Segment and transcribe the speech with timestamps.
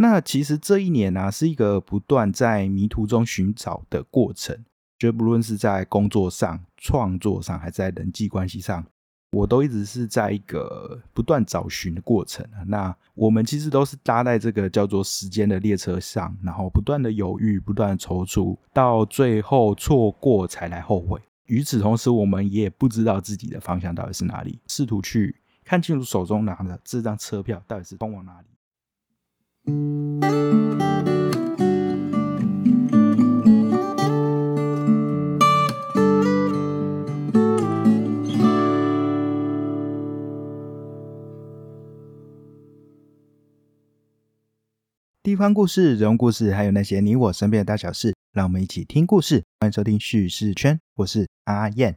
[0.00, 4.64] 那其实这一年呢，是一个不断在迷途中寻找的过程。
[4.98, 8.82] 就不论是在工作上、创作上，还是在人际关系上，
[9.32, 12.46] 我都一直是在一个不断找寻的过程。
[12.66, 21.20] 那我们其实都是搭在这个叫做时间的列车上，然后不断的犹豫、不断的踌躇，到最后错过才来后悔。
[21.44, 28.46] 与此同时，我们也不知道自己的方向到底是哪里，试图去看清楚手中拿的这张车票到底是通往哪里。
[45.22, 49.44] 地方故事、人物故事，还有那些你我身边的大小事，让我们一起听故事。
[49.60, 51.94] 欢迎收听叙事圈，我是阿燕。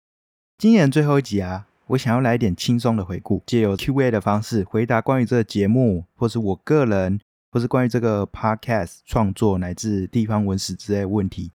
[0.57, 7.19] 今年最后一集啊，我想要来一点轻松的回顾，借由 Q&A 的方式回答关于这个节目，或是我个人，
[7.53, 11.51] 或是关于这个 Podcast 创作乃至地方文史之类问题，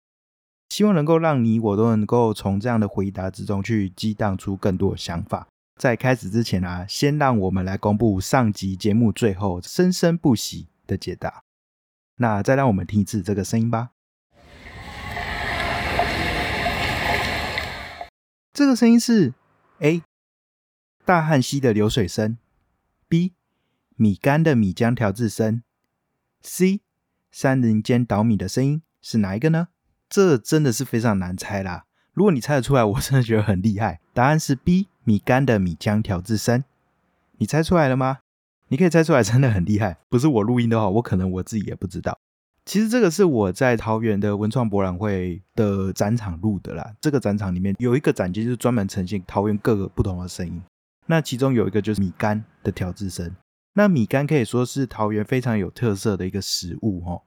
[0.67, 5.47] 希望能够让你我都能够从这样的回答之中去激荡出更多的想法。
[5.80, 11.44] 在开始之前啊，先让我们来公布上集节目最后生生不息的解答。
[12.17, 13.91] 那再让我们听一次这个声音吧。
[18.52, 19.34] 这个声音是
[19.80, 20.02] A
[21.06, 22.38] 大汉溪的流水声
[23.08, 23.31] ，B
[23.95, 25.64] 米干的米浆调制声
[26.45, 26.81] ，C
[27.31, 29.67] 山林间捣米的声音是哪一个呢？
[30.07, 31.85] 这真的是非常难猜啦！
[32.13, 33.99] 如果你猜得出来，我真的觉得很厉害。
[34.13, 36.63] 答案是 B 米干的米浆调制声。
[37.38, 38.19] 你猜出来了吗？
[38.69, 39.97] 你可以猜出来，真的很厉害。
[40.07, 42.17] 不是我录音的话，我可能我自己也不知道。
[42.63, 46.93] 其实这个是我在桃园的文创博览会的展场录的啦。
[47.01, 50.61] 这个展场里面有一个展间，就是专门呈现桃园各个不同的声音。
[51.07, 53.35] 那其中有一个就是米干的调制声。
[53.76, 57.22] 那米干可以说是桃园非常有特色的一个食物哦，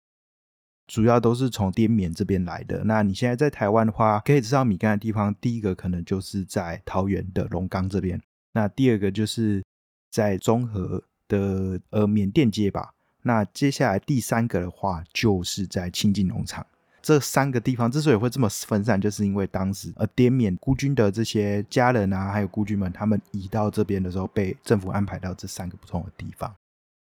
[0.86, 2.82] 主要都是从滇缅这边来的。
[2.84, 8.20] 那你现在在台湾的话，可以吃到米干的地方，第一个可能就是在桃园的龙岗这边。
[8.52, 9.64] 那第二个就是
[10.10, 11.04] 在中和。
[11.30, 16.66] 的呃缅甸街吧，那接下来第三个的话，就是在清境农场。
[17.08, 26.54] 这三个地方之所以会这么分散，就是因为当时呃滇缅孤军的这些家人啊，还有孤军们，他们移到这边的时候，被政府安排到这三个不同的地方，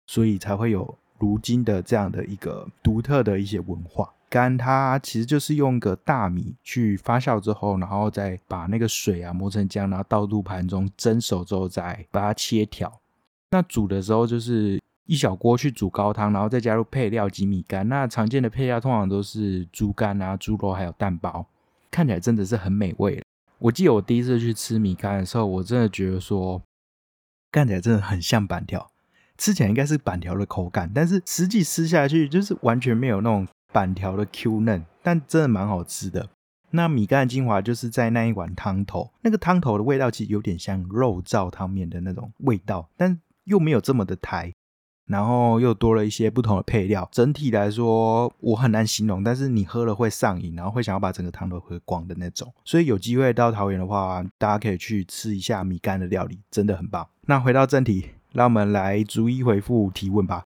[0.07, 4.13] 所以才会有如今的这样的一个独特的一些文化。
[4.29, 12.93] 干它其实就是用个大米去发酵之后，然后再把那个水啊磨成浆，然后倒入盘中蒸熟之后，再把它切条。
[13.53, 17.89] 那煮的时候就是一小锅去煮高汤，然后再加入配料及米干。
[17.89, 21.47] 那常见的配料通常都是猪肝啊、猪肉还有蛋包，
[21.91, 23.23] 看起来真的是很美味。
[23.59, 26.61] 我记得我第一次去吃米干的时候，我真的觉得说
[27.53, 28.91] 看起来真的很像板条，
[29.39, 36.29] 吃起来应该是板条的口感，但是实际吃下去就是完全没有那种板条的 Q 嫩，但真的蛮好吃的。
[36.71, 44.53] 那米干的精华就是在那一碗汤头，那个汤头的味道其实有点像肉燥汤面的那种味道，但又没有这么的台，
[45.07, 52.53] 然后又多了一些不同的配料，整体来说我很难形容，但是你喝了会上瘾，然后会想要把整个汤都喝光的那种。
[52.65, 57.07] 所以有机会到桃园的话，大家可以去吃一下米干的料理，真的很棒。
[57.27, 60.45] 那回到正题，让我们来逐一回复提问吧。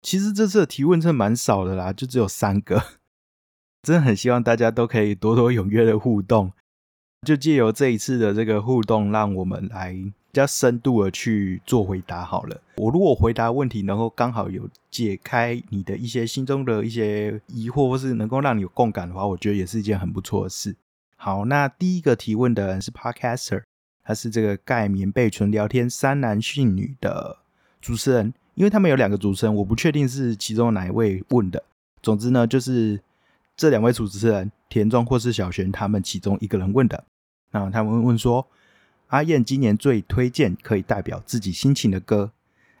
[0.00, 2.82] 其实这次的提问真蛮少的啦，就只有三个，
[3.82, 6.52] 真的很希望大家都可以多多踊跃的互动，
[7.26, 12.60] 就借由这一次的这个互动，让我们来比较深度的去做回答好了。
[12.76, 20.76] 我如果回答问题能够刚好有解开你的一些心中的一些疑惑，或是能够让你有共感的话，我觉得也是一件很不错的事。
[21.16, 23.62] 好，那第一个提问的人是 Podcaster，
[24.04, 27.38] 他是这个盖棉被纯聊天三男训女的
[27.80, 28.34] 主持人。
[28.54, 31.62] 因为他们有两个主持人，我不确定是其中哪一位问的。
[32.02, 33.00] 总之呢，就是
[33.58, 37.04] 这两位主持人田中或是小璇他们其中一个人问的。
[37.50, 38.48] 那他们问说
[39.08, 42.30] ：“阿燕今年最推荐可以代表自己心情的歌？”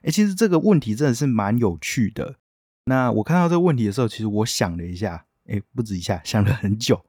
[0.02, 2.36] 哎，其实这个问题真的是蛮有趣的。
[2.84, 7.04] 那我看到这个问题的时候，其实我想了一下，哎，不止一下，想了很久，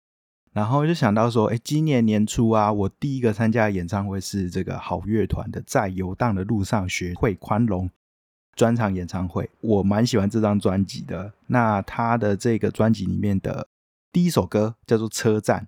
[0.52, 7.88] 然后就想到说：“哎，今年年初啊，我第一个参加的演唱会是这个好乐团的《在游荡的路上学会宽容》。”
[8.60, 11.32] 专场演唱会，我蛮喜欢这张专辑的。
[11.48, 13.70] 那他的这个专辑里面的
[14.12, 15.62] 第一首歌叫做《车站》，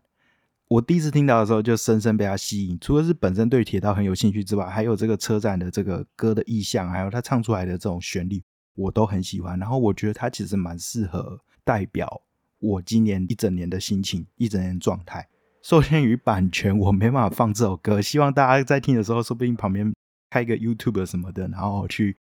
[0.67, 2.77] 我第一次听到的时候就深深被他吸引。
[2.81, 8.43] 除了是本身对铁道很有兴趣之外，还有这个车站的这个歌的意象，还有他唱出来的这种旋律，
[8.75, 9.57] 我都很喜欢。
[9.57, 12.21] 然后我觉得他其实蛮适合代表
[12.59, 15.25] 我今年一整年的心情，一整年状态。
[15.63, 18.01] 受限于版权，我没办法放这首歌。
[18.01, 19.93] 希望大家在听的时候，说不定旁边
[20.29, 22.17] 开个 YouTube 什么的，然后去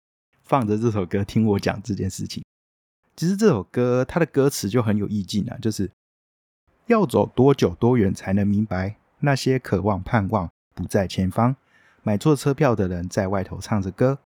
[0.49, 2.43] 放着这首歌听我讲这件事情。
[3.15, 5.91] 其实这首歌它的歌词就很有意境啊，就是
[6.87, 11.55] 要走多久多远才能明白，那些渴望盼望不在前方。
[12.01, 14.17] 买错车票的人在外头唱着歌，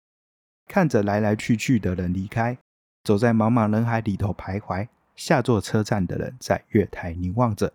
[0.69, 2.57] 看着来来去去的人离开，
[3.03, 4.87] 走在茫茫人海里头徘徊。
[5.17, 7.73] 下座车站的人在月台凝望着。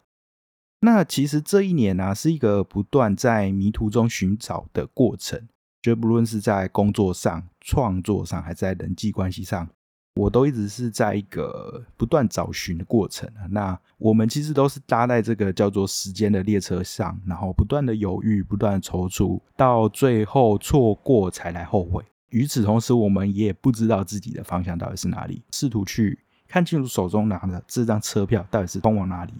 [0.81, 5.47] 那其实这一年呢，是一个不断在迷途中寻找的过程。
[5.89, 9.69] 就不论是在工作上、创作上，还是在人际关系上，
[10.15, 13.29] 我都一直是在一个不断找寻的过程。
[13.51, 22.05] 那我们其实都是搭在这个叫做时间的列车上，然后不断的犹豫、不断的踌躇，到最后错过才来后悔。
[22.31, 29.33] 与此同时，我们也不知道自己的方向到底是哪里，试图去看清楚手中拿的这张车票到底是通往哪里。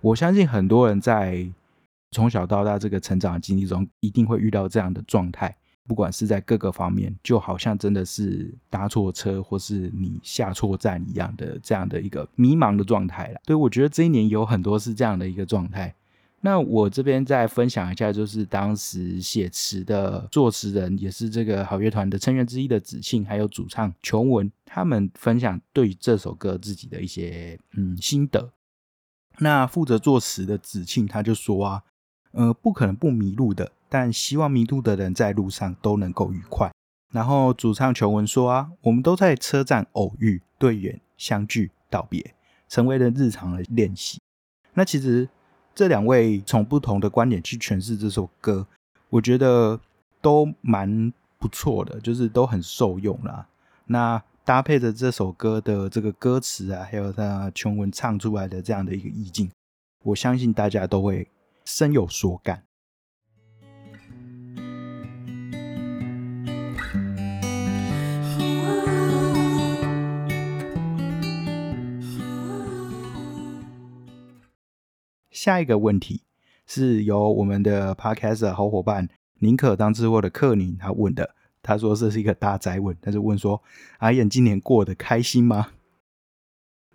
[0.00, 1.46] 我相信很多人在
[2.10, 5.54] 从小到大这个成长的经历中，一定会遇到这样的状态，
[5.88, 13.40] 不管是在各个方面，就好像真的是搭错车，或是你下错站一样的这样的一个迷茫的状态了。
[13.44, 15.94] 对我觉得这一年有很多是这样的一个状态。
[16.44, 28.52] 那我这边再分享一下，就是当时写词的作词人，也是这个好乐团的成员之一的子庆，还有主唱琼文，他们分享对这首歌自己的一些嗯心得。
[29.38, 31.82] 那负责作词的子庆他就说啊，
[32.32, 36.72] 呃，不可能不迷路的，但希望迷路的人在路上都能够愉快。
[37.12, 42.34] 然后主唱求文说啊，我们都在车站偶遇、队员相聚、道别，
[42.66, 44.18] 成为了日常的练习。
[44.72, 45.28] 那其实
[45.74, 48.66] 这两位从不同的观点去诠释这首歌，
[49.10, 49.78] 我觉得
[50.22, 53.46] 都蛮不错的，就是都很受用啦。
[53.84, 54.22] 那。
[54.44, 59.48] 搭配着这首歌的这个歌词啊，还有他琼文唱出来的这样的一个意境，
[60.02, 61.28] 我相信大家都会
[61.64, 62.60] 深有所感。
[75.32, 76.20] 下一个问题
[76.66, 79.08] 是由我们的 Podcast 好伙伴
[79.40, 81.34] 宁可当吃货的克宁他问的。
[81.62, 83.62] 他说这是一个大灾问，他就问说
[83.98, 85.68] ：“阿燕今年过得开心吗？”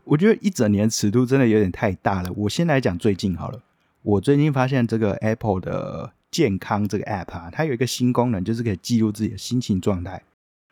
[0.03, 2.29] 我觉得一整年尺度真的有点太大了。
[2.35, 3.61] 我先来讲最近好了。
[4.03, 10.21] 我最近发现这个 Apple 的健康这个 App 啊，它有一个新功能，就是可以记录自己的心情状态。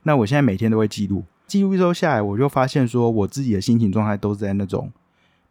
[0.03, 4.91] 那我现在每天都会记录，记录一周下来，我就发现说我自己的心情状态都是在那种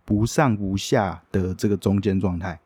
[0.05, 2.59] 不上不下的这个中间状态。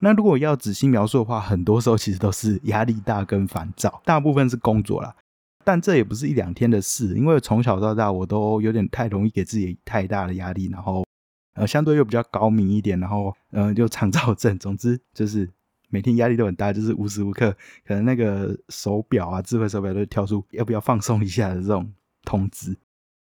[0.00, 5.14] 那如果要仔细描述的话，很多时候其实都是压力大跟烦躁，大部分是工作啦。
[5.64, 11.06] 但这也不是一两天的事，因为从小到大我都有点太容易给自己太大的压力，然后
[11.54, 15.48] 呃相对又比较高明一点，然后嗯就肠躁症，总之就是
[15.88, 17.50] 每天压力都很大，就是无时无刻
[17.86, 21.90] 可能那个手表啊，智慧手表都跳出要不要放松一下的这种
[22.24, 22.76] 通知。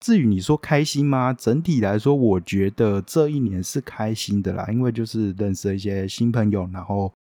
[0.01, 1.33] 至于你说开心吗？
[1.33, 7.13] 整体来说，我觉得这一年是开心的啦，因为就是认识了一些新朋友，然后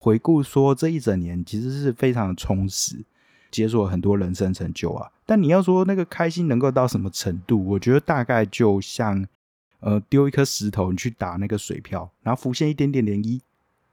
[0.00, 3.04] 回顾说这一整年其实是非常的充实。
[3.52, 9.24] 解锁很多人生成就啊，但你要说那个开心能够到什么程度，我觉得大概就像，
[9.78, 13.40] 呃，丢一颗石头，你去打那个水漂，然后浮现一点点涟漪，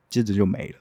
[0.10, 0.80] 接着就没了，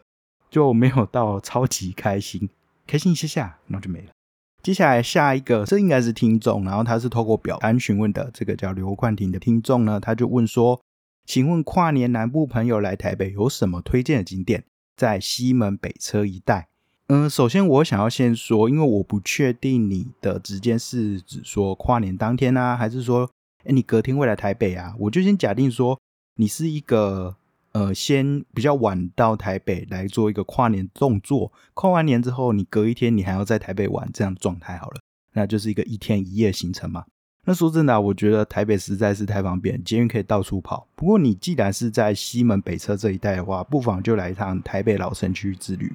[0.48, 2.48] 就没有到 超级开心，
[2.86, 4.12] 开心一下下，然后就没了。
[4.62, 10.80] 接下来下一个，这应该是听众，然后他是透过表单询问的，这个叫刘冠廷的听众呢，他就问说，
[11.24, 14.64] 请问跨年南部朋友来台北有什么推荐的景点？
[14.96, 16.68] 在西门北车一带。
[17.06, 23.28] 嗯，首先我想要先说，因为我不确定你的时间是指说跨年当天啊，还是说，
[23.64, 24.94] 哎，你隔天会来台北啊？
[24.98, 25.98] 我就先假定说，
[26.36, 27.34] 你是一个
[27.72, 35.00] 呃，先比较晚到台北来做一个跨年动作，跨完年之后，你隔一天你还要在台北玩这样状态好了，
[35.34, 37.04] 那就是一个一天一夜行程嘛。
[37.46, 40.86] 那说真的，我觉得台北实在是太方便，捷运可以到处跑。
[40.94, 45.90] 不过你既然是在西门北侧这一带的话，不妨就来一趟台北老城区之旅。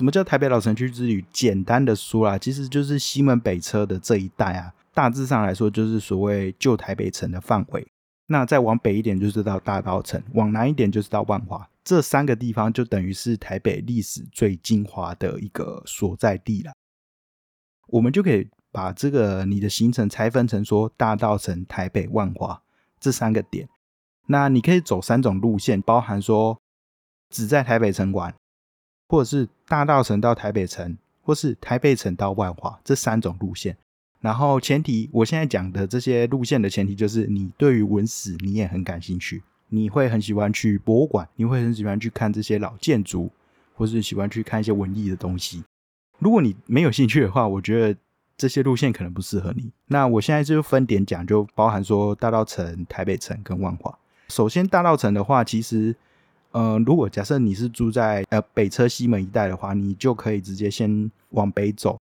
[0.00, 1.22] 什么叫台北老城区之旅？
[1.30, 4.72] 简单的说啦，其实就是西门北车的这一带啊。
[4.94, 7.86] 大致上来说，就是所谓旧台北城的范围。
[8.28, 11.68] 那再往北一点，就是到大稻城；往南一点，就是到万华。
[11.84, 16.72] 这三个地方就等于是台北历史最精华的一个所在地了。
[17.88, 22.62] 我们就可以把这个你的行程拆分成说大稻城、台北、万华
[22.98, 23.68] 这三个点。
[24.28, 26.58] 那你可以走三种路线，包含说
[27.28, 28.34] 只在台北城玩。
[29.10, 33.76] 或者是大道城到台北城，或是台北城到万华这三种路线。
[34.20, 43.28] 然后前提，我现在讲的这些路线的前提就是你对于文史你也很感兴趣，你会很喜欢去博物馆，你会很喜欢去看这些老建筑，
[43.74, 45.64] 或是喜欢去看一些文艺的东西。
[46.20, 47.98] 如果你没有兴趣的话，我觉得
[48.36, 49.72] 这些路线可能不适合你。
[49.88, 53.98] 那我现在就分点讲，就包含说大道城、台北城跟万华。
[54.28, 55.96] 首先大道城的话，其实，
[56.52, 61.98] 呃，如果假设你是住在呃北车西门一带的话，你就可以直接先往北走。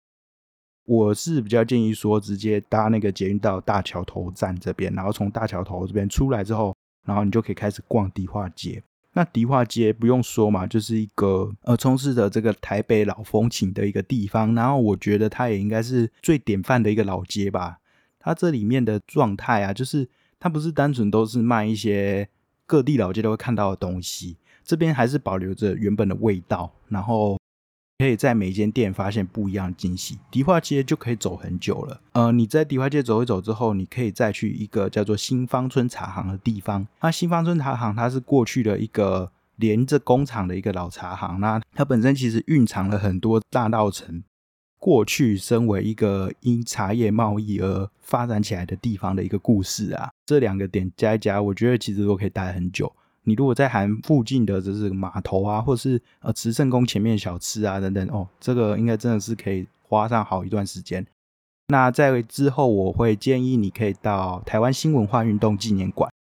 [0.85, 8.83] 我是比较建议说，直接搭那个捷运到大桥头站这边，然后从大桥头这边出来之后，然后你就可以开始逛迪化街。
[9.13, 14.53] 那迪化街不用说嘛，就是一个呃充斥着这个台北老风情的一个地方。
[14.55, 17.77] 然后我觉得它也应该是最典范的一个老街吧。
[18.19, 20.09] 它这里面的状态啊，就是
[20.39, 22.27] 它不是单纯都是卖一些
[22.65, 27.37] 各地老街都会看到的东西，这边还是保留着原本的味道，然后。
[27.99, 30.17] 可以在每一间店发现不一样的惊喜。
[30.29, 32.01] 迪化街就可以走很久了。
[32.13, 36.85] 呃，你在迪化街走一走之后，你可以再去一个叫做新芳村茶行的地方。
[36.99, 41.39] 那新芳村茶行它是过去的一个连着工厂的一个老茶行。
[41.39, 44.21] 那它本身其实蕴藏了很多大道城
[44.83, 50.11] 过去身为一个因茶叶贸易而发展起来的地方的一个故事啊。
[50.25, 52.91] 这两个点加一加，我觉得其实都可以待很久。
[53.23, 61.07] 你如果在含附近的就是码头啊，或是呃慈圣宫前面小吃啊等等哦，这个应该真的是可以花上好一段时间。
[61.69, 66.11] 那在之后，我会建议你可以到台湾新文化运动纪念馆。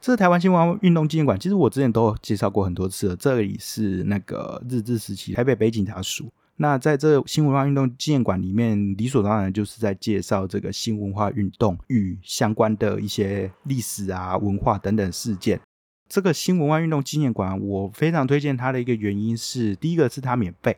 [0.00, 3.14] 这台湾新文化运动纪念馆，其实我之前都介绍过很多次了。
[3.14, 6.28] 这里是那个日治时期台北北警察署。
[6.56, 15.60] 那在这新文化运动纪念馆里面，理所当然就是在介绍这个新文化运动与相关的一些历史啊、文化等等事件。
[16.08, 20.76] 这个新文化运动纪念馆，我非常推荐它的一个原因是，第一个是它免费，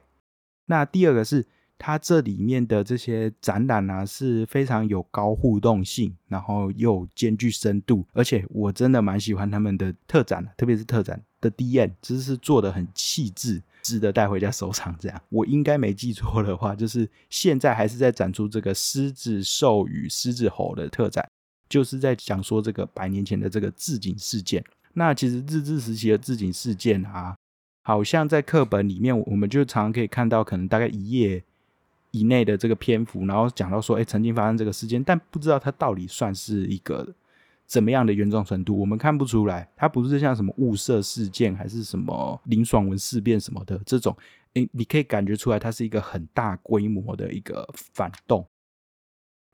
[0.66, 1.44] 那第二个是
[1.76, 14.92] 它这里面的这些展览啊是非常有高互动性，然后又兼具深度，而且我真的蛮喜欢他们的特展，特别是特展的 D N，真是做的很细致，值得带回家收藏。
[14.98, 21.24] 这样，我应该没记错的话，就是现在还是在展出这个狮子兽与狮子猴的特展，
[21.68, 24.64] 就是在讲说这个百年前的这个置景事件。
[24.94, 27.36] 那其实日治时期的自警事件啊，
[27.82, 31.42] 好像在课本里面，我们就常常可以看到，可能大概一页
[32.12, 37.06] 以内的这个篇幅，然后讲到说，哎，曾经发生这个事件，但不知道它到底算是一个
[37.66, 44.16] 怎么样的严重程度，我们看不出来，它不是像什么雾社事件，还是什么林爽文事变什么的这种，
[44.54, 48.46] 哎，你可以感觉出来，它是一个很大规模的一个反动，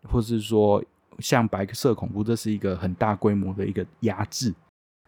[0.02, 0.84] 或是说
[1.18, 4.54] 像白色恐怖，这是一个很大规模的一个压制。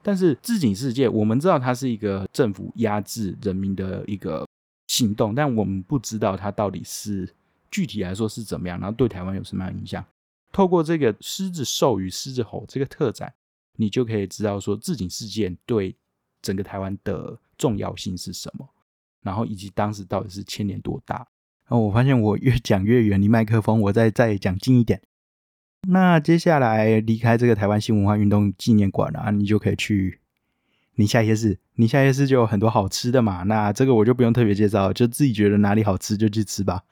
[0.02, 4.46] 但是自警事件，我们知道它是一个政府压制人民的一个
[4.88, 7.32] 行动，但我们不知道它到底是
[7.70, 10.04] 具体来说是怎么样，然后对台湾有什么样影响。
[10.52, 13.32] 透过这个狮子兽与狮子猴这个特展，
[13.76, 15.96] 你就可以知道说自警事件对
[16.42, 18.68] 整个台湾的重要性是什么，
[19.22, 21.26] 然后以及当时到底是牵连多大。
[21.66, 25.00] 然后我发现我越讲越远离麦克风，我再再讲近一点。
[25.88, 30.20] 那接下来离开这个台湾新文化运动纪念馆啊，你就可以去
[30.96, 31.58] 宁夏夜市。
[31.76, 36.82] 宁夏夜市就有很多好吃的嘛，那这个我就不用特别介绍，就自己觉得哪里好吃就去吃吧。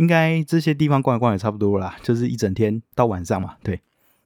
[0.00, 3.56] 应该这些地方逛一逛也差不多啦，就是一整天到晚上嘛。
[3.62, 3.80] 对，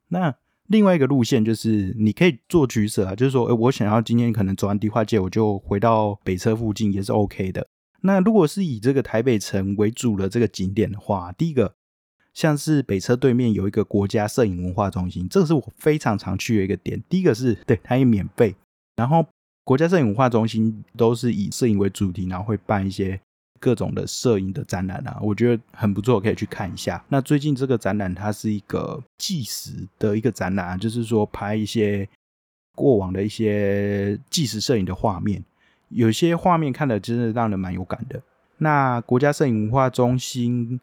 [0.09, 0.35] 那
[0.69, 7.66] 另外一个路线就是你可以做取舍啊，就是说，哎，我想要今天可能走完迪化街，我就回到北车附近也是 OK 的。
[8.02, 11.75] 那如果是以这个台北城为主的这个景点的话，第一个。
[12.33, 17.00] 像是北车对面有一个国家摄影文化中心，这个是我非常常去的一个点。
[17.09, 18.57] 第一个是对它也免费，
[18.97, 19.25] 然后
[19.62, 23.21] 国家摄影文化中心都是以摄影为主题，然后会办一些
[23.64, 27.02] 各种的摄影的展览啊，我觉得很不错，可以去看一下。
[27.09, 32.06] 那最近这个展览它是一个纪实的一个展览啊，就是说拍一些
[32.75, 35.42] 过往的一些纪实摄影的画面，
[35.88, 38.21] 有些画面看的真的让人蛮有感的。
[38.59, 40.78] 那国家摄影文化中心。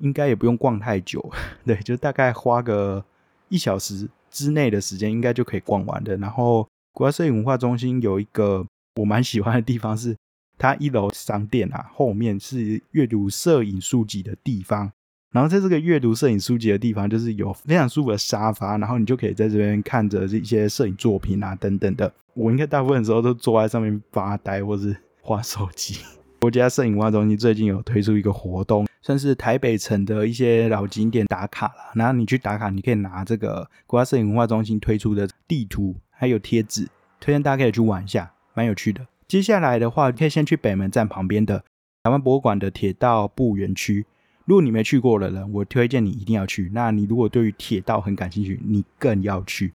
[0.00, 1.20] 应该也不用逛太久，
[1.66, 3.04] 对，就大概花个
[3.48, 6.16] 一小时之内的时间，应该就可以逛完的。
[6.18, 10.16] 然后国家摄影文化中心有一个我蛮喜欢的地方，是
[10.58, 14.90] 它一楼商店啊，后面是阅读摄影书籍的地方。
[15.30, 22.10] 然后在这个阅读摄影书籍的地方，就是有非常舒服的沙发，然后你就可以在这边看着这些摄影作品啊等等的。
[22.32, 25.98] 我应该大部分时候都坐在上面发呆或是划手机。
[26.40, 31.92] 国家摄影文化中心最近有推出一个活动，算是台北城的一些老景点打卡了。
[31.94, 36.88] 然后你去打卡，你可以拿这个国家摄影文化中心推出的地图还有贴纸，
[37.20, 39.04] 推荐大家可以去玩一下，蛮有趣的。
[39.28, 41.62] 接下来的话，可以先去北门站旁边的
[42.02, 44.06] 台湾博物馆的铁道部园区。
[44.46, 46.70] 如果你没去过的人，我推荐你一定要去。
[46.72, 49.70] 那你如果对于铁道很感兴趣，你更要去。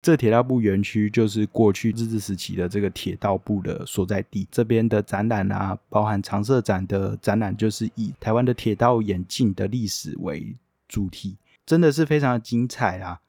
[0.00, 4.48] 这铁道部园区就是过去日治时期的这个铁道部的所在地。
[4.50, 10.56] 这边的展览啊，包含常设展的展览，就是以台湾的铁道演进的历史为
[10.88, 13.20] 主题，真的是非常精彩啊。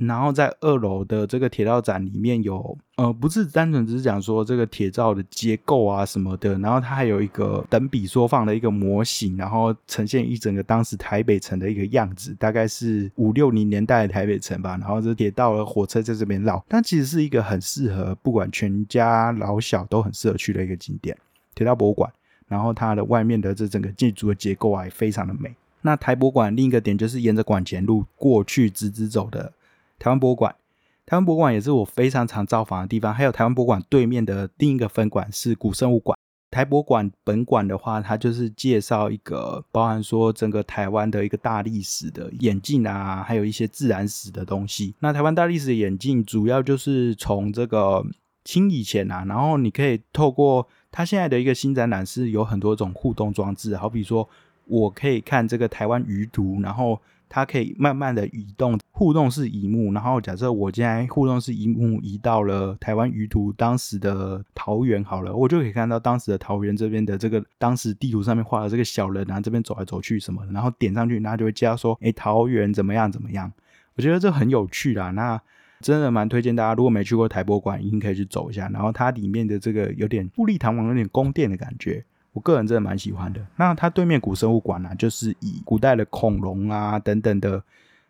[0.00, 14.70] 然后在二楼的这个铁道展里面有，呃，不是单纯只是讲说这个铁道的结构啊什么的，然后它还有一个等比缩放的一个模型，然后呈现一整个当时台北城的一个样子，大概是五六零年代的台北城吧。
[14.78, 21.14] 然后这铁道的火车在这边绕，但其实是一个很适合不管全家老小都很适合去的一个景点——
[21.54, 22.10] 铁道博物馆。
[22.48, 25.54] 然后它的外面的这整个建筑的结构啊，也非常的美。
[25.82, 29.52] 那台博馆另一个点就是沿着馆前路过去直直走的。
[30.00, 30.56] 台湾博物馆，
[31.04, 33.12] 台湾博物馆也是我非常常造访的地方。
[33.12, 36.18] 还有台湾博物馆对面的另一个分馆是古生物馆。
[36.50, 44.94] 台博馆本馆的话，它就是介绍一个包含说整个台湾的一个大历史的演进啊，还有一些自然史的东西。
[45.00, 48.02] 那台湾大历史的演进，主要就是从这个
[48.42, 54.26] 清以前啊，然后你可以透过它现在的一个新展览，是有很多种互动装置，好比说
[54.64, 56.98] 我可以看这个台湾舆图，然后。
[57.30, 59.92] 它可以慢慢的移动，互动式移幕。
[59.94, 70.52] 然后假设我现在互动式移幕移到了台湾舆图当时的桃园好了，我就可以看到当时的桃园这边的这个当时地图上面画的这个小人啊，这边走来走去什么的。
[70.52, 73.50] 然后点上去，那就会加说，哎，桃园怎么样怎么样？
[73.94, 75.12] 我觉得这很有趣啦。
[75.12, 75.40] 那
[75.80, 78.68] 真的蛮推荐大家，如果没去过台博馆，一定可以去走一下。
[78.68, 82.04] 然后它里面的这个有点富丽堂皇、有点宫殿的感觉。
[82.32, 83.44] 我个人真的蛮喜欢的。
[83.56, 87.62] 那它对面古生物馆呢，就是以古代的恐龙啊等等的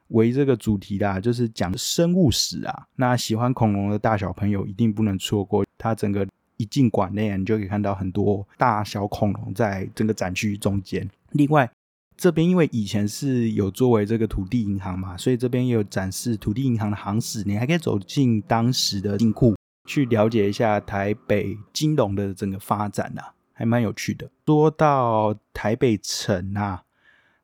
[0.08, 2.86] 为这个主题的，就是讲生物史啊。
[2.96, 5.64] 那喜欢恐龙的大小朋友一定不能错过。
[5.78, 11.08] 它整个一进馆内，你就可以看到很多大小恐龙在整个展区中间。
[11.30, 11.70] 另外，
[12.16, 17.42] 这边因为以前是有作为这个土地银行嘛，所以这边也有展示土地银行的行史。
[17.46, 19.56] 你还可以走进当时的金库，
[19.88, 23.32] 去了解一下台北金融的整个发展啊。
[23.60, 24.30] 还蛮有趣的。
[24.46, 26.82] 说到台北城啊，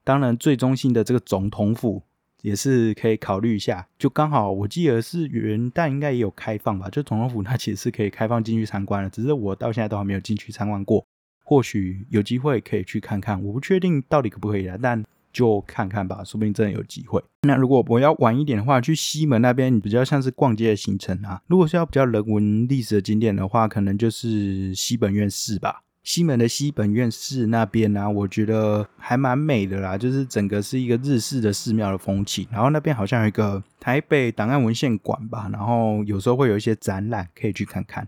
[0.03, 2.03] 当然最中心的这个总统府
[2.41, 3.87] 也是可以考虑一下。
[3.99, 6.89] 就刚好我记得是元旦应该也有开放吧？
[6.89, 11.07] 就总统府它其实是可以开放进去参观的，只是我到现在都还没有进去参观过。
[11.45, 17.23] 或许有机会可以去看看，我不确定到底可不可以啊，但就看看吧，说不定真的有机会。
[17.43, 21.43] 那如果我要晚一点的话，去西门那边比较像是逛街的行程啊。
[21.47, 25.83] 如果是要比较人文历史的景点的话，可能就是西本院寺吧。
[26.07, 32.47] 西门的西本院寺那边呢，我觉得还蛮美的啦，就是整个是一个日式的寺庙的风情。
[32.53, 38.07] 然后那边好像有一个台北档案文献馆吧，然后有时候会有一些展览可以去看看。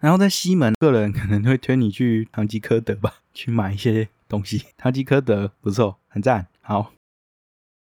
[0.00, 4.64] 然后在西门，个人可能会推你去唐吉诃德吧， 去买一些东西。
[4.78, 6.46] 唐吉诃德不错，很赞。
[6.62, 6.94] 好，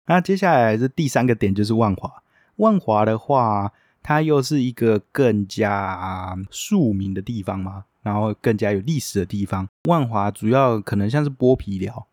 [0.07, 2.13] 那接下来是第三个点，就是万华。
[2.57, 7.85] 万华的话，它又是一个更加庶民的地方吗？
[8.07, 12.07] 然后更加有历史的地方，万华主要可能像是剥皮寮，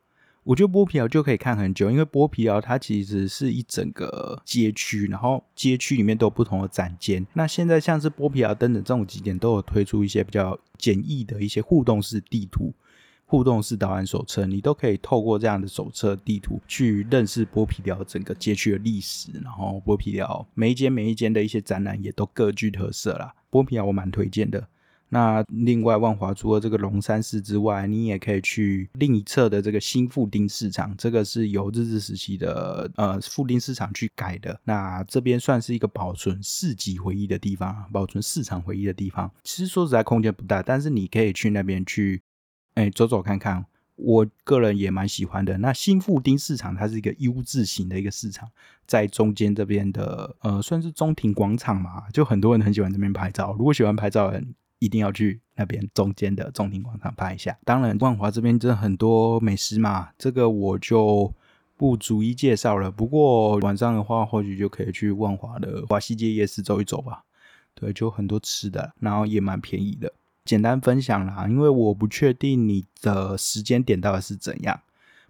[0.44, 7.24] 我觉得剥皮寮就可以看很久，因为剥皮寮它其实是一整个街区，然后街区里面都有不同的展间。
[7.34, 12.74] 那现在像是剥皮寮等等这种景点，都有推出一些比较简易的一些互动式地图、
[13.28, 23.32] 互动式导览手册，你都可以透过这样的手册地图去认识剥皮寮整个街区的历史，然后剥皮寮每一间每一间的一些展览也都各具特色啦。
[23.52, 24.68] 剥皮寮我蛮推荐的。
[25.14, 34.60] 那另外，万华除了这个龙山寺之外，你也可以去另一侧的这个新富町市场，这个是由日治时期的呃富町市场去改的。
[34.64, 39.32] 那这边算是一个保存市集回忆的地方，保存市场回忆的地方。
[39.44, 42.22] 其实说实在，空间不大，但是你可以去那边去，
[42.74, 43.66] 哎，走走看看。
[43.96, 45.56] 我个人也蛮喜欢的。
[45.60, 48.50] 那新富町市场它是一个 U 字形的一个市场，
[48.88, 53.56] 在中间这边的呃算是中庭广场嘛，就很多人很喜欢这边拍照。
[53.56, 57.58] 如果喜欢拍照的人，一定要去那边中间的中庭广场拍一下。
[57.64, 61.34] 当然，万华这边真的很多美食嘛，这个我就
[61.78, 62.92] 不逐一介绍了。
[62.92, 67.24] 不过晚上的话，或许就可以去万华的华西街夜市走一走吧。
[67.74, 70.12] 对，就很多吃的，然后也蛮便宜的。
[70.44, 74.82] 简单分享啦，因为我不确定你的时间点到底是怎样。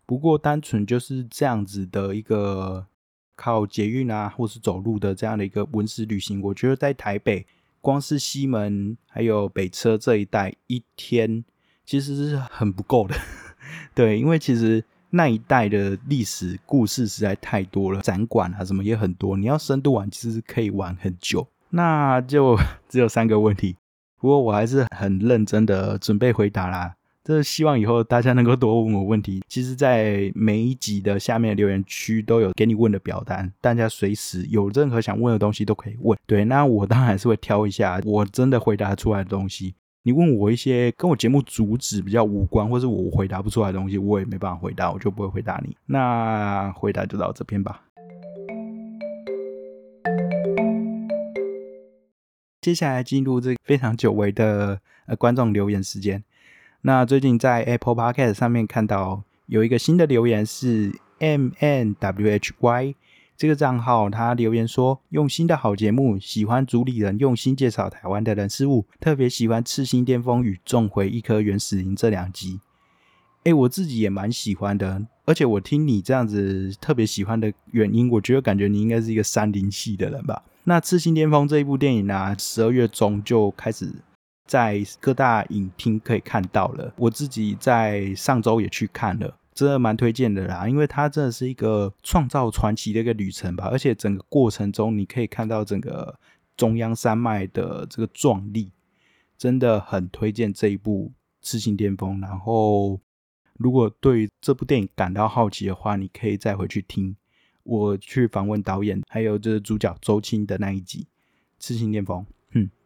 [0.07, 2.87] 不过单纯就是这样子的一个
[3.35, 7.45] 靠捷运啊，或是走路的这样的一个文史旅行，我觉得在台北。
[7.83, 11.43] 光是西门还有北车这一带，一天
[11.83, 13.13] 其实是很不够的。
[13.93, 21.45] 对，因为其实那一带的历史故事实在太多了，展馆啊什么也很多，你要深度玩，其实可以玩很久。
[21.71, 23.75] 那就 只有三个问题：
[24.17, 26.95] 不过我还是很认真的准备回答啦。
[27.25, 29.41] 这希望以后大家能够多问我问题。
[29.47, 36.19] 其实，在每一集的下面留言区都有给你问的表单，大家随时有任何想问的东西都可以问。
[36.25, 39.73] 对，那我当然是会挑一下我真的回答出来的东西。
[40.01, 45.77] 你问我一些跟我节目主旨比较无关，或是我回答不出来的东西，我也没办法回答，我就不会回答你。
[45.85, 47.85] 那回答就到这边吧。
[52.59, 56.21] 接下来进入这非常久违的呃观众留言时间。
[56.85, 62.95] 那最近在 Apple Podcast 上面看到有一个新的留言是 M N W H Y
[63.37, 72.59] 这个账号，他留言说用心的好节目，喜欢主理人用心介绍台湾的人事物，特别喜欢《赤心巅峰》与《种回一颗原始林》这两集。
[73.45, 80.43] 哎，我自己也蛮喜欢的，而且我听你这样子特别喜欢的原因，我觉得感觉你应该是一个山林系的人吧。
[80.65, 83.89] 那《赤心巅峰》这一部电影呢，十二月中就开始。
[84.45, 96.19] 在各大影厅可以看到了，我自己在上周也去看了，真的蛮推荐的啦，因为它真的是一个创造传奇的一个旅程吧，而且整个过程中你可以看到整个
[96.57, 98.71] 中央山脉的这个壮丽，
[99.37, 101.11] 真的很推荐这一部
[101.47, 102.17] 《痴心巅峰》。
[102.21, 102.99] 然后，
[103.57, 107.15] 如果对这部电影感到好奇的话，你可以再回去听
[107.63, 111.07] 我去访问导演，还有就是主角周青的那一集
[111.65, 112.21] 《痴心巅峰》。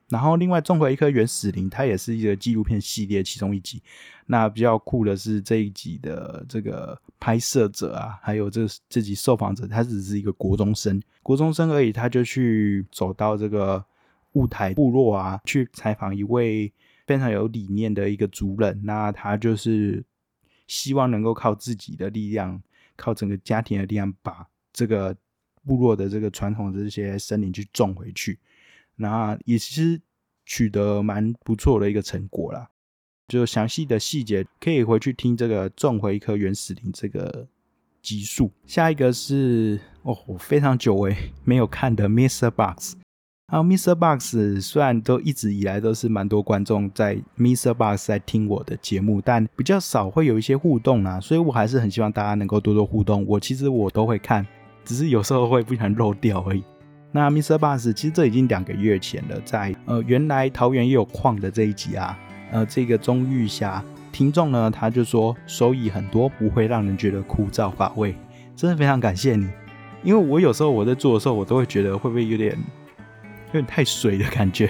[0.10, 3.82] 然后，另外种回一颗原始林，它也是一个纪录片系列其中一集。
[4.26, 13.84] 那比较酷的是这一集的这个拍摄者啊，还有这这集受访者，他只是一个国中生，国中生而已，他就去走到这个
[14.34, 16.72] 雾台部落啊，去采访一位
[17.06, 18.80] 非常有理念的一个族人。
[18.86, 20.04] 那他就是
[20.68, 22.62] 希望能够靠自己的力量，
[22.96, 25.14] 靠整个家庭的力量，把这个
[25.66, 28.40] 部落的这个传统的这些森林去种回去。
[28.98, 30.02] 那也是
[30.46, 32.68] 取得蛮不错的一个成果啦，
[33.28, 37.48] 就详细的细节可以回去听这个种回一颗原始林这个
[38.02, 38.52] 集数。
[38.66, 42.96] 下一个是哦，我非常久违没有看的 miss Box。
[43.48, 53.26] 啊 miss Box 虽然都一直以来都是蛮多观众在 miss Box 在听我的节目，但比较少会有一些互动啊，所以我还是很希望大家能够多多互动。
[53.26, 54.46] 我其实我都会看，
[54.84, 56.64] 只是有时候会不小心漏掉而已。
[57.12, 57.58] 那 Mr.
[57.58, 62.18] Bus 其实这已经两个月前了，在呃原来桃园也有矿的这一集啊，
[62.52, 68.14] 呃这个钟玉霞听众呢，他就说收益很多，不会让人觉得枯燥乏味，
[68.56, 69.48] 真的非常感谢你，
[70.04, 72.58] 因为我有时候我在做的时候，我都会觉得会不会有点
[73.48, 74.70] 有点太水的感觉，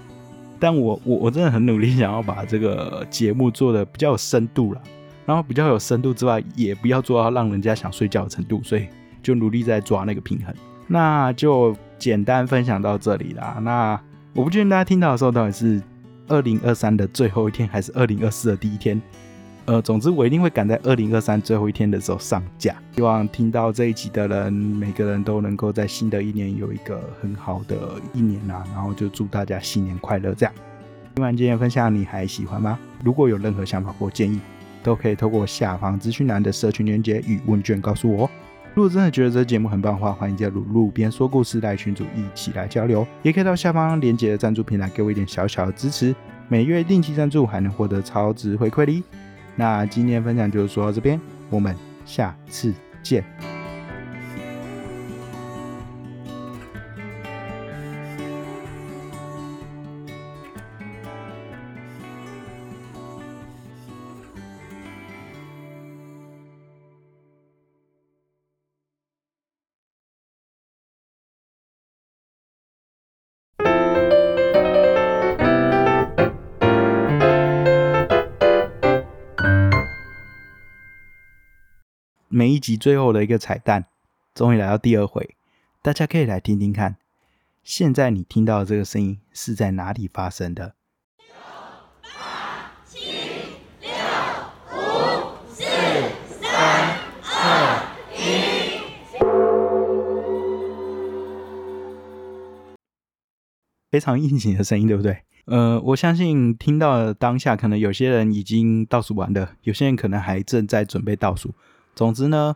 [0.58, 4.82] 但我我我真的很努力想要把这个节目做的比较有深度了，
[5.24, 8.88] 然后比较有深度之外，也不要做到让人家想睡觉的程度，所以
[9.22, 10.52] 就努力在抓那个平衡。
[10.88, 13.58] 那就简单分享到这里啦。
[13.62, 14.00] 那
[14.34, 15.80] 我不确定大家听到的时候到底是
[16.26, 19.00] 二零二三的最后一天，还是二零二四的第一天。
[19.66, 22.74] 呃，总之我一定会赶在二零二三最后一天的时候上架。
[22.96, 27.76] 希望听到这一集的人，每个人都能够在新的一年有一个很好的
[28.14, 28.64] 一年啊。
[28.72, 30.32] 然后就祝大家新年快乐。
[30.32, 30.54] 这样，
[31.14, 32.78] 听完今天分享，你还喜欢吗？
[33.04, 34.40] 如果有任何想法或建议，
[34.82, 38.30] 都可以透过下方资讯栏的社群连接与问卷告诉我。
[38.78, 46.14] 如果真的觉得这节目很棒的话，欢迎加入路边说故事来群组一起来交流，也可以到下方连接的赞助平台给我一点小小的支持，
[46.46, 49.02] 每月定期赞助还能获得超值回馈哩。
[49.56, 51.74] 那今天分享就说到这边，我们
[52.06, 53.57] 下次见。
[82.30, 83.86] 每一集最后的一个彩蛋，
[84.34, 85.34] 终于来到第二回，
[85.80, 86.96] 大家可以来听听看。
[87.64, 90.74] 现在你听到的这个声音是在哪里发生的？
[91.16, 91.24] 九、
[92.02, 92.98] 八、七、
[93.80, 93.88] 六、
[94.74, 94.76] 五、
[95.48, 95.64] 四、
[96.42, 98.20] 三、二、一。
[103.90, 105.22] 非常应景的声音，对不对？
[105.46, 111.54] 呃，我相信听到当下，可能有些人已经倒数完了，有些人可能还正在准备倒数。
[111.98, 112.54] 总之呢，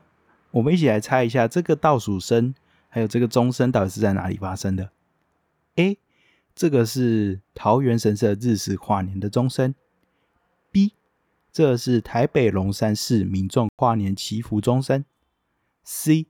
[0.52, 2.54] 我们一起来猜一下，这个倒数声
[2.88, 4.92] 还有这个钟声到底是在哪里发生的
[5.74, 5.98] ？A，
[6.54, 9.74] 这个是桃园神社日式跨年的钟声。
[10.70, 10.92] B，
[11.50, 15.04] 这是台北龙山市民众跨年祈福钟声。
[15.82, 16.28] C，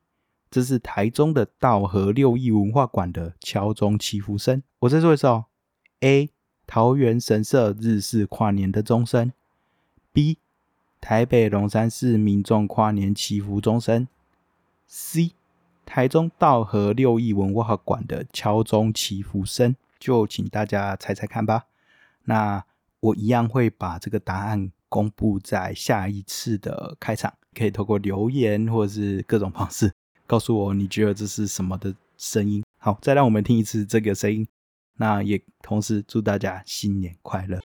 [0.51, 4.63] 这是台中的道和六艺文化馆的敲钟祈福声。
[4.79, 5.45] 我再说一次哦
[6.01, 6.31] ，A，
[6.67, 9.31] 桃园神社日式跨年的钟声
[10.15, 10.39] ；B.
[11.03, 14.07] 台北龙山寺民众跨年祈福钟声
[14.89, 15.33] ；C.
[15.85, 19.75] 台中道和六艺文化馆的敲钟祈福声。
[19.99, 21.65] 就请大家猜猜看吧。
[22.25, 22.65] 那
[23.01, 29.93] 我一样会把这个答案公布在下一次的开场，可以透过留言或者是各种方式
[30.25, 32.65] 告诉我你觉得这是什么的声音。
[32.79, 34.47] 好，再让我们听一次这个声音。
[34.99, 37.61] 那也同时祝大家新年快乐。